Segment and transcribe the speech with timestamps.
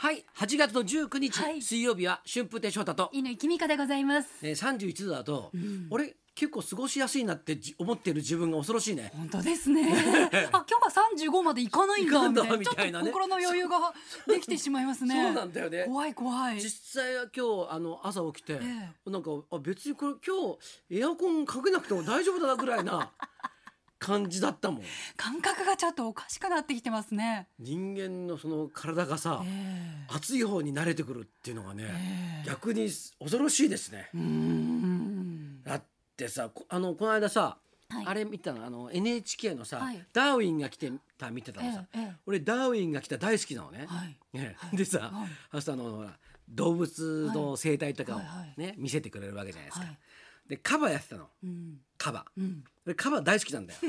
[0.00, 4.28] はい8月の19日、はい水曜日は春風亭昇太と、犬井君香でございます。
[4.42, 9.88] えー、31度だと、ん俺結構過ごしやすいなってじ思ってる自分が恐ろしいね本当ですね。
[10.54, 12.64] あ、今日は三十五まで行かないんだ行かんだみたいな。
[12.64, 13.92] ちょみたいなねっと心の余裕が
[14.28, 15.20] できてしまいますね。
[15.20, 16.60] そうなんだよね怖い怖い。
[16.60, 20.56] 実際は今日あの朝起きて、えなんかあ別にこれ今
[20.92, 23.10] 日エアコンかけなくても大丈夫だなぐらいな
[23.98, 24.82] 感じだったもん。
[25.16, 27.48] 感覚がちょっとおかしくなってきてますね。
[27.58, 32.48] 人間のその体がさ、え暑い方に慣れてくるっていうのがね、ええ。
[32.48, 32.88] 逆に
[33.20, 34.10] 恐ろしいですね。
[35.64, 35.82] だっ
[36.16, 37.58] てさこあのこの間さ、
[37.88, 38.06] はい。
[38.06, 38.64] あれ見たの？
[38.64, 40.04] あの NHK のさ、はい。
[40.12, 42.14] ダーウィンが来てた見てたのさ、ええええ。
[42.26, 44.16] 俺ダーウィンが来た大好きなのね、はい。
[44.32, 44.56] ね。
[44.74, 45.28] でさ、はい。
[45.52, 48.20] あのほら動物の生態とかを
[48.60, 49.98] ね、見せてくれるわけじゃないですか、はい。
[50.48, 51.28] でカバやってたの。
[51.42, 51.80] うん。
[51.98, 52.64] カバうん。
[52.86, 53.80] 俺カバ大好きなんだよ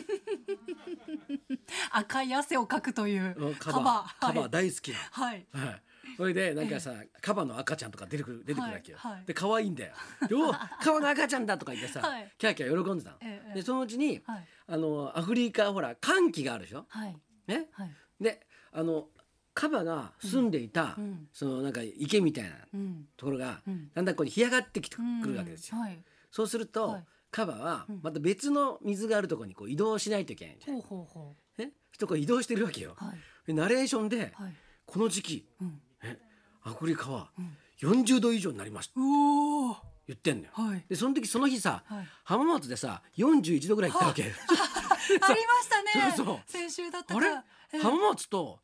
[1.92, 3.84] 赤い汗をかくというカカバ。
[3.84, 4.50] バカバはい。
[4.50, 5.46] 大好きなはい。
[5.54, 5.82] のはい
[6.18, 6.92] それでなんかさ、
[7.22, 9.94] カバの赤ちゃんとか出てくる出てくるわけよ、はいはいで可愛いんだよ
[10.30, 14.48] 「よカバの赤ちゃんだ」とか言ってさ、はいキャーキャー喜んでたの、ええでそのうちに、はい。
[14.68, 17.16] あのアフリカほら寒気があるでしょ、はい。
[17.48, 17.92] ね、はい。
[18.20, 19.08] であの
[19.54, 23.08] カバが住んでいた、うんそのなんか池みたいなうん。
[23.16, 25.78] ところが、うんだんだんこう干上がってきてくるわけですよ。
[25.78, 26.04] うんはい。
[26.32, 30.82] そうすると、はいカバはうんまた別の水があるところにこう移動しないといけないんじゃん。
[30.82, 32.96] ほうほうほね、そこ移動してるわけよ。
[33.00, 33.04] う。
[33.06, 33.18] はい。
[33.48, 34.54] でナレーションで、はい。
[34.86, 35.82] この時期うん。
[36.04, 36.18] え？
[36.64, 39.78] アフリカはうん40度以上になりますうおー。
[40.08, 40.50] 言ってんのよ。
[40.54, 40.86] はい。
[40.90, 44.24] でその時その日さ、はい浜松でさ41度ぐらい行ったわけ。
[44.26, 46.14] ありましたね。
[46.18, 47.28] そうそう先週だったあれ？
[47.74, 48.60] ええ浜松と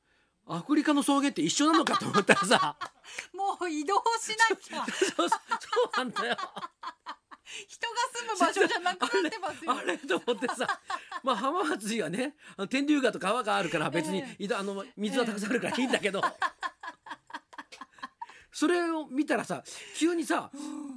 [0.48, 2.78] アフリカの草原って一緒なのかと思ったらさ
[3.34, 4.86] もう移動しなきゃ。
[5.16, 5.40] そうそう
[5.98, 6.38] なんだよ。
[7.68, 9.74] 人が住む場所じゃなくなってますよ。
[9.74, 10.82] あれと思ってさ、
[11.24, 16.22] まあ浜松にはね、あの天竜川と川があるから別に、えいだあの水はたくさんあるからいいんだけど、
[18.52, 19.64] それを見たらさ、
[19.96, 20.50] 急にさ、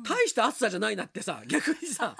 [0.04, 2.16] 大した暑さじゃないなってさ、逆にさ、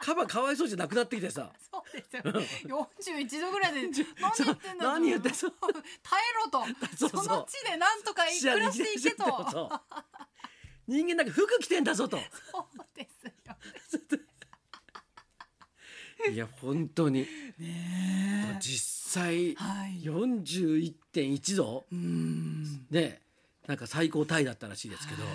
[0.00, 2.02] カバかわいそうじゃなくなってきてさ、そうで
[2.46, 2.90] すよ。
[3.00, 4.08] 四十一度ぐらいで何言っ
[4.56, 4.86] てんだ。
[4.86, 5.52] 何言ってんそう
[6.02, 6.64] 耐えろと。
[6.96, 9.70] そうそうその地でなんとか暮らしていけと。
[10.86, 12.18] 人間だけ服着てんだぞと。
[12.18, 12.20] う
[12.94, 13.32] ですよ。
[16.32, 17.26] いや本当に
[17.58, 19.54] ね実際え。
[19.54, 20.02] はい。
[20.02, 21.84] 41.1度？
[21.92, 22.86] うん。
[22.90, 23.20] で
[23.66, 25.32] なんか最高タイだったらしいですけど、はい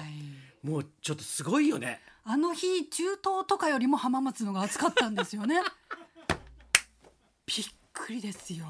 [0.62, 2.02] もうちょっとすごいよね。
[2.26, 5.62] あの日中東とかよりも浜松のが暑かったんですよね。
[7.48, 8.66] びっくりですよ。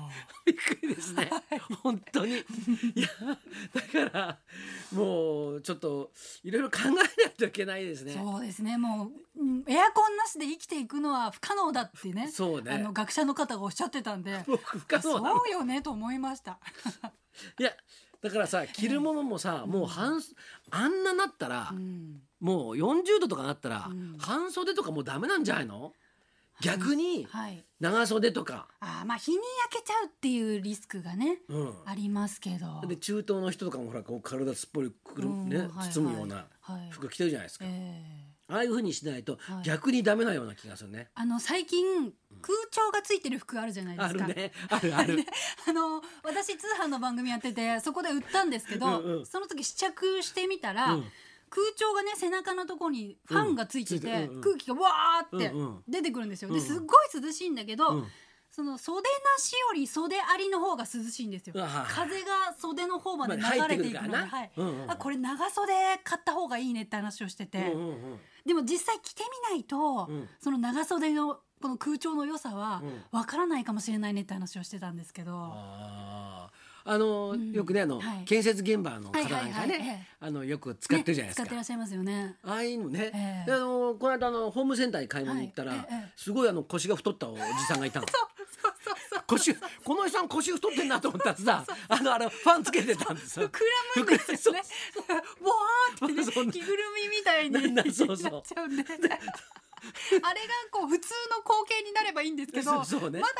[0.45, 1.29] びっくりですね。
[1.81, 2.33] 本当に。
[2.33, 3.07] いや、
[3.73, 4.39] だから、
[4.91, 6.11] もうちょっと
[6.43, 8.13] いろいろ考えないといけないですね。
[8.13, 8.77] そうですね。
[8.77, 9.11] もう、うん
[9.71, 12.29] エアコンなしで生きていくのは不可能だってね。
[12.31, 14.43] そうねあの学者の方がおっしゃってたんで。
[14.47, 15.37] 僕 不可能なの。
[15.37, 16.57] そうよねと思いました。
[17.59, 17.71] いや、
[18.21, 20.21] だからさ、着るものもさ、もう半、
[20.71, 25.93] あんななったらう、んもう40度とかなったらうん、半袖とかもうダメなんじゃないの？
[26.61, 27.63] 逆にはい。
[27.79, 28.67] 長袖とか。
[28.79, 29.37] あーまあ日に
[29.71, 31.73] 焼けちゃうっていうリスクがねうん。
[31.85, 32.81] ありますけど。
[32.87, 37.65] で中東の人とかもほらこう体すっぽりくるねうんはいはい包むようなはい服着てるじゃないですか。
[37.65, 41.09] ええああいう風にしないとはい逆にダメなような気がするね。
[41.15, 42.11] あの最近
[42.41, 44.25] 空調がついてる服あるじゃないですか。
[44.25, 44.51] あるね。
[44.69, 45.19] あるある。
[45.67, 51.05] あの私通販の番組やっててそこで売ったんですけどうんうんその時試着してみたら、うん
[51.51, 55.51] 空調がね背中のところにファンがついてて、うん空気がわーって
[55.87, 56.53] 出てくるんですよ。
[56.53, 58.07] ですっごい涼しいんだけど、うん
[58.59, 59.07] その袖な
[59.41, 61.53] しより袖ありの方が涼しいんですよ。
[61.55, 64.51] 風が袖の方まで流れていくので、はい。
[64.57, 65.71] うんうんあこれ長袖
[66.03, 68.19] 買った方がいいねって話をしてて、うんうんうん。
[68.45, 70.27] でも実際着てみないと、うん。
[70.41, 73.17] その長袖のこの空調の良さはうん。
[73.17, 76.49] わからないかもしれないねって話をしてたんですけど、あ
[76.85, 77.53] の、ん。
[77.53, 78.25] よくねあの、はい。
[78.25, 81.43] 建設現場の方なんかね、はいはいあのよく使ってるじゃないですか。
[81.43, 82.35] ね使ってらっしゃいますよね。
[82.43, 85.87] ああいうのね、あのこの間あのホームセンターに買い物に行ったら、
[86.17, 88.05] すごいあの腰が太ったおじさんがいたの。
[89.29, 93.49] 腰このおじさん腰太ってんなと思ったらさあのあのファンつけてたんですよ。
[93.49, 93.59] 膨
[93.97, 94.61] らむんですよね。
[95.41, 98.83] ボワーってね着ぐるみみたいにななっちゃうんで。
[100.23, 102.87] あれがこう普通の光景になればいいんですけど、ねまだ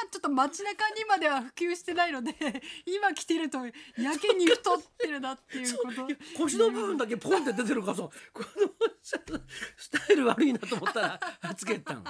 [0.09, 2.33] ちょっと街中にまでは普及してないので、
[2.86, 6.07] 今着てるとやけに太ってるなっていうこと。
[6.38, 9.39] 腰の部分だけポンって出てるからさこの
[9.77, 12.03] スタイル悪いなと思ったらつけたの。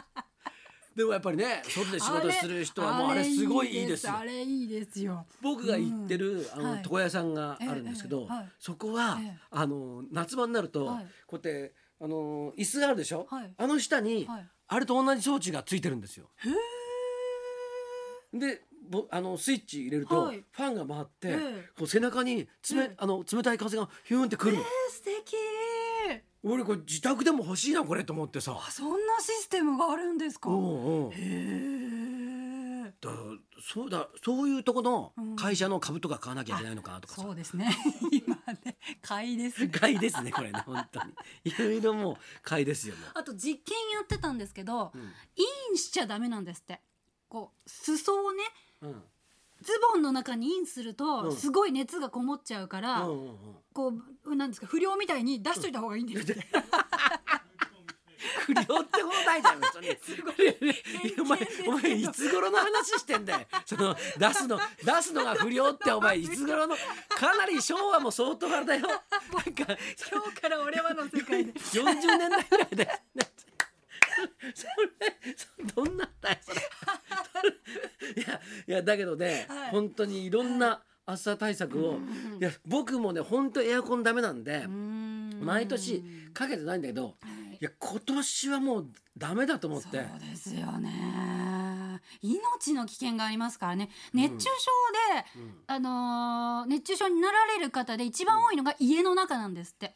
[0.96, 4.14] でもやっぱりね外で仕事する人はもうあれすごいいいですよ。
[4.18, 4.24] あ。
[4.24, 5.26] れいいですよ。
[5.42, 6.82] 僕が行ってる、あのはい。
[6.84, 8.28] 床屋さんがあるんですけど、
[8.60, 9.38] そこは、ええ。
[9.52, 11.08] あの夏場になると、はい。
[11.28, 13.54] こうやってあの椅子があるでしょ、はい。
[13.58, 14.48] あの下に、はい。
[14.68, 16.30] あれと同じ装置がついてるんですよ。
[18.34, 20.44] でぼあのスイッチ入れると、はい。
[20.52, 21.70] ファンが回って、ええ。
[21.78, 22.96] こう背中につめ、ええ。
[22.98, 25.36] あの冷たい風がヒューンってくるの、えー、素敵
[26.44, 28.56] 俺これ自宅でも欲しいなこれと思ってさ。
[28.58, 30.50] あそんなシステムがあるんですか？
[30.50, 31.12] うんうん。
[31.12, 31.16] へ
[32.88, 33.12] えだ
[33.62, 35.36] そうだそういうとこのうん。
[35.36, 37.70] 会社の株とか買わなきゃいけないのかなとかさ、そうですね。
[38.12, 39.70] 今ね買いですね。
[39.70, 41.14] 買いですねこれね本当に。
[41.46, 45.04] いろいろもう買いですよもあと実験やってたんですけどう、うん。
[45.36, 45.44] イ
[45.74, 46.82] ンしちゃダメなんですって。
[47.28, 48.44] こう裾をね
[48.82, 49.04] うん
[49.62, 51.36] ズボンの中にインすると、うん。
[51.36, 53.08] すごい熱がこもっちゃうから、
[53.74, 53.94] こ
[54.26, 56.46] うなんですか不良みたいに出しといた方がいいんですって、
[58.46, 59.88] 不良ってことないじゃん別に。
[59.88, 63.48] い やお前お前いつ頃の話してんだよ。
[63.66, 66.76] その出すの出すのが不良ってお前いつ頃の
[67.10, 68.88] かなり昭和も相当あれだよ。
[68.88, 69.02] なんか
[70.12, 71.54] 今日から俺はの世界で。
[71.54, 72.90] 40年代ぐらいだよ。
[73.16, 73.32] ね
[74.54, 74.68] そ
[75.00, 76.69] れそどんなんだよそれ
[78.70, 79.72] いやだけどね、はい。
[79.72, 81.98] 本当にいろんな暑さ対策を、
[82.40, 86.04] いや僕もね本当エアコンダメなんで、毎年
[86.36, 87.10] かけてないんだけど、は
[87.52, 87.56] い。
[87.56, 88.88] いや今年はもう
[89.18, 92.00] ダメだと思っそうてですよね。
[92.22, 93.90] 命の危険がありますからね。
[94.14, 94.72] 熱中症
[95.36, 95.54] で、うん。
[95.66, 99.96] あのー熱中症になられる方で一番多いのが家の中なんですって。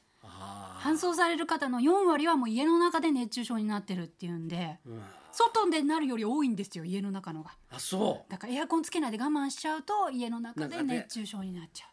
[0.82, 4.80] 搬送される方の4割はもう家の中で熱中症になってるっていうんで。
[4.88, 5.02] うん
[5.34, 7.52] 外でなるより多いんですよ家の中のが。
[7.72, 8.32] あそう。
[8.32, 11.90] だからエアコンつけないで我慢しちゃうと家の中で熱中症になっちゃう。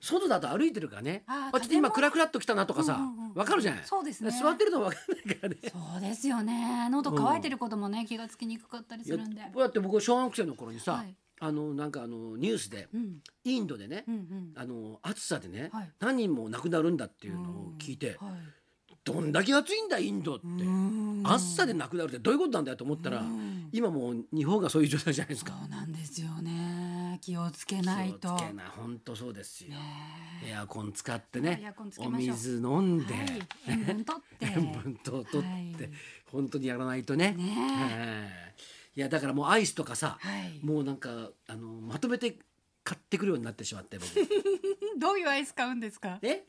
[0.00, 1.24] 外だと歩いてるからね。
[1.26, 3.80] あちょっと今クラクラっと来たなとかさ、うんうんうんわかるじゃない？
[3.84, 4.30] そうですね。
[4.30, 5.56] 座ってるとわかんないからね。
[5.70, 6.88] そうですよね。
[6.90, 9.40] 喉乾いてることもね気がつきにくかったりするんで。
[9.42, 11.14] こうやって僕小学生の頃にさ、はい。
[11.40, 13.18] あのなんかあのニュースでうん。
[13.44, 14.52] インドでね、うんうん。
[14.56, 15.90] あの暑さでね、はい。
[16.00, 18.30] 何人も亡くなるんだっていうのを聞いて、はい
[19.12, 21.22] どんだけ暑いんだインドって、うん。
[21.24, 23.68] 暑さで亡くなるってどういうことなんだよと思ったら、うん。
[23.72, 25.52] 今もう日本がそういう状態じゃないですか。
[25.60, 27.18] そうなんですよね。
[27.22, 28.28] 気をつけないと。
[28.28, 29.70] 気をつけな本当そうですよ。
[29.70, 29.78] ね。
[30.46, 33.24] エアコン使ってねお水飲んで、はい。
[33.68, 34.46] 塩分取って。
[34.56, 35.92] 塩分と取って、はい。
[36.30, 37.32] 本当にやらないとね。
[37.32, 37.44] ね。
[37.44, 38.26] は
[38.94, 38.98] い。
[38.98, 40.64] いやだからもうアイスとかさ、はい。
[40.64, 42.38] もうなんかあのまとめて
[42.88, 44.08] 買ってくるようになってしまって僕。
[44.98, 46.18] どういうアイス買うんですか？
[46.22, 46.44] え？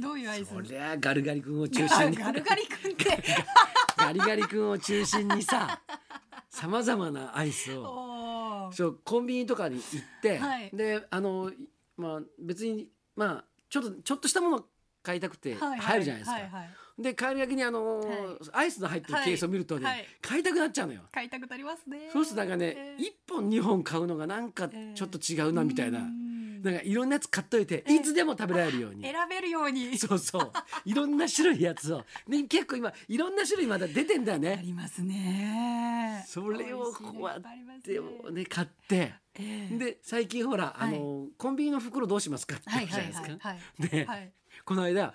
[0.00, 0.48] どういうアイス？
[0.54, 2.16] そりゃガルガリ君を中あ心に。
[2.16, 3.22] ガルガリ君って。
[3.98, 5.82] ガリガリ君を中心にさ
[6.48, 10.70] さまざまなアイスをそうコンビニとかに行って、はい。
[10.72, 11.52] であの
[11.98, 14.64] まあ別にまあちょっとちょっとしたもの
[15.02, 16.32] 買いたくてはいはい入るじゃないですか。
[16.32, 16.70] はいはい
[17.02, 18.08] で帰りがけにあの、はい。
[18.52, 19.94] アイスの入ってるケースを見るとね、はい。
[19.94, 21.02] はい買いたくなっちゃうのよ。
[21.12, 22.08] 買いたくなりますね。
[22.12, 26.62] そうするとなんかね、え一本二本買うのがなんかちょっと違うなみたいな、うん。
[26.62, 29.02] なんかいろんなやつ買っといて、えいつでも食べられるように。
[29.02, 29.98] 選べるように。
[29.98, 30.52] そうそう。
[30.84, 34.60] いろんな種類やつを、ね、結構今いろんな種類まだ出てんだよあね。
[34.64, 36.24] りますね。
[36.26, 38.42] それをこうやっ美味しいのいぱいありますでね。
[38.42, 39.14] ね買って。
[39.34, 39.76] ええ。
[39.76, 40.94] で最近ほら、はい。
[40.94, 43.48] あのコンビニの袋どうしますかって言はいうはじゃないいですか。
[43.48, 43.58] はい。
[43.58, 43.88] はい。
[43.88, 44.32] で、はい。
[44.64, 45.12] この間、はい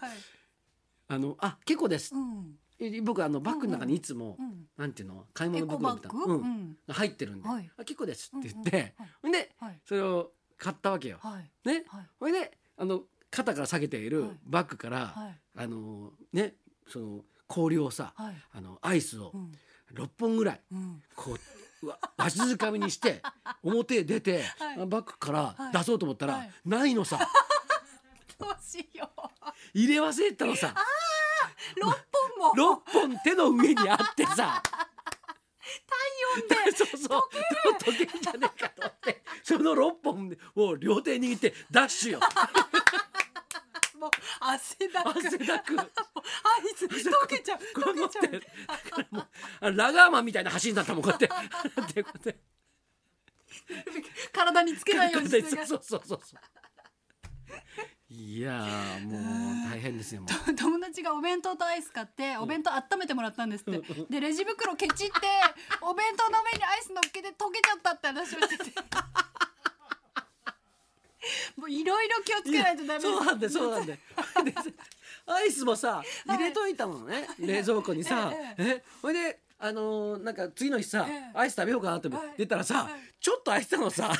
[1.07, 2.13] あのあ結構です。
[2.13, 2.17] う。
[2.19, 2.57] ん。
[2.79, 4.67] え僕あのバッグの中にいつも、うん。
[4.77, 5.25] なんていうの？
[5.33, 6.33] 買い物袋みたいな、ッグ？
[6.33, 6.77] うん。
[6.87, 7.71] う入ってるんで、はい。
[7.77, 9.31] あ結構ですって言っうんて、ほん。
[9.31, 9.79] ではい。
[9.85, 11.17] それを買ったわけよ。
[11.21, 11.67] はい。
[11.67, 12.07] ね、はい。
[12.19, 13.01] ほいであの
[13.31, 14.31] 肩から下げているはい。
[14.45, 15.39] バッグから、はい。
[15.57, 16.55] あのね
[16.87, 18.35] その氷をさ、はい。
[18.53, 19.51] あのアイスをうん。
[19.93, 21.01] 6本ぐらいうん。
[21.15, 23.21] こううわわしづかみにして
[23.63, 24.77] 表へ出て、はい。
[24.87, 25.73] バッグからはい。
[25.73, 26.51] 出そうと思ったら、はい。
[26.65, 27.19] ないのさ。
[28.37, 29.21] どうしよう。
[29.73, 30.67] 入れ忘れてたのさ。
[30.67, 30.75] 六
[31.85, 31.93] 本
[32.55, 32.75] も。
[32.75, 34.61] 6本手の上にあってさ。
[35.87, 35.93] 体
[36.35, 37.21] 温で そうそう。
[37.83, 39.23] 溶けるんじゃねえかと思って。
[39.43, 42.19] その6本を両手に握ってダッシュよ。
[43.99, 45.09] もう汗だく。
[45.09, 45.73] 汗だく。
[45.73, 45.89] もうア
[46.67, 47.57] イス溶けちゃう。
[47.79, 48.41] 溶けちゃう。
[49.61, 51.29] あラガーマンみたいな走りになったもんこうやって。
[54.31, 55.65] 体につけないようにするが。
[55.65, 56.39] そうそうそうそう
[58.09, 59.21] いやーもう
[59.69, 60.21] 大変ですよ
[60.57, 65.13] 友達がお弁当とアイス買ってお弁当温めてもらったんですって、でレジ袋ケチって
[65.81, 68.71] お弁当の上にアイス乗っけて溶けちゃったって話をしてて。
[71.57, 73.93] もういろいろ気をつけないとダメそうなんだよそうなんだ
[75.27, 78.31] アイスもさ入れといたのね、冷蔵庫にさ。
[78.33, 81.31] ええほいであのーなんか次の日さ、ええ。
[81.33, 82.33] アイス食べようかなってはい。
[82.37, 82.93] 出たらさ、はい。
[83.19, 84.13] ちょっと空いてたのさ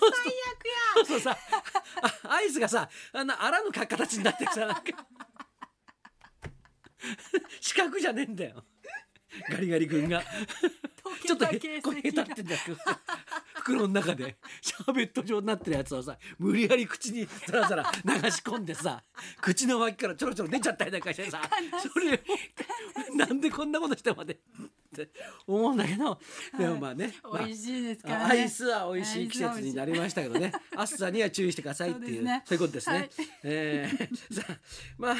[0.00, 1.34] 最悪そうそう。
[1.34, 1.38] さ
[2.24, 4.82] あアイスがさあんなあらぬ形になってさなんか。
[7.60, 8.64] 四角じゃねえんだよ。
[9.50, 10.22] ガリガリ君が。
[11.24, 12.60] ちょっとへこへたってんだよ。
[13.54, 14.36] 袋の中で。
[14.60, 19.02] シャーベット状になってるやつをさ無理やり口にさらさら流し込んでさ
[19.40, 21.40] 口の脇からちょろちょろ出ちゃったりなんかしてさ
[21.92, 24.38] それをなんでこんなことしてまで
[25.02, 25.12] って
[25.46, 26.18] 思うんだけど
[26.58, 28.24] でもまあね、まあ美味しいですからね。
[28.24, 30.52] アイスは美味しい季節になりましたけどね。
[30.76, 32.44] 暑さには注意してくださいっていうそう,、ね。
[32.50, 32.96] いうことですね。
[32.96, 33.10] はい。
[33.44, 34.58] えーさあ
[34.98, 35.18] まあ、は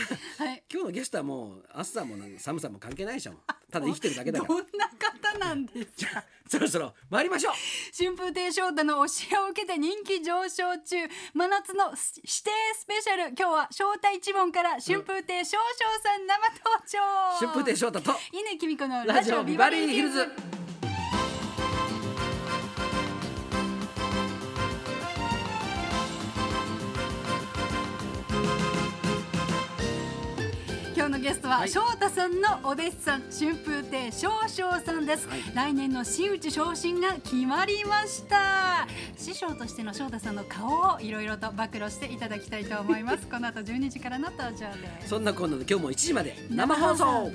[0.54, 0.62] い。
[0.72, 3.34] 今日のゲストはもう暑さも寒さも関係ないでしょ。
[3.70, 4.48] ただ生きてるだけだから。
[4.48, 4.88] どんな
[5.36, 6.06] 方なんです。
[6.06, 7.54] かそろそろ参りましょう。
[7.96, 10.96] 春風亭昇太の教えを受けて人気上昇中。
[11.34, 13.34] 真夏の指定スペシャル。
[13.36, 15.58] 今日は翔太一門から春風亭昇昇
[16.02, 17.38] さん生登場。
[17.38, 18.12] 春風亭昇太と。
[18.32, 20.28] 稲木美子のラジオビバリーヒルズ
[31.16, 31.68] のゲストは、はい。
[31.68, 35.40] 翔太さんのお弟子さん春風亭昇昇さんです、はい。
[35.54, 38.86] 来年の真打ち昇進が決まりました。
[39.16, 43.26] 師匠としての翔太さんの顔をいろいろと暴露していただきたいと思います。
[43.28, 45.08] この後12時からの登場です。
[45.08, 47.32] そんな今度の今日も1時まで生放送